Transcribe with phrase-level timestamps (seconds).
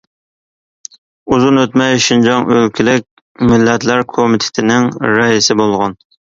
[1.33, 3.07] ئۇزۇن ئۆتمەي شىنجاڭ ئۆلكىلىك
[3.53, 5.99] مىللەتلەر كومىتېتىنىڭ رەئىسى بولغان.